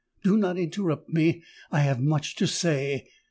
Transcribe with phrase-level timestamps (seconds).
[0.23, 3.05] Do not interrupt me—I have much to say.